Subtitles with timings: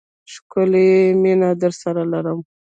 [0.33, 2.39] ښکلی یې، مینه درسره لرم